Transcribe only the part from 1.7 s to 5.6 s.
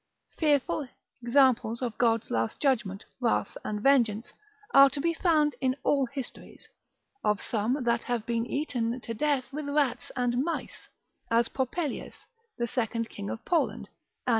of God's just judgment, wrath and vengeance, are to be found